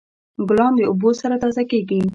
[0.49, 2.01] ګلان د اوبو سره تازه کیږي.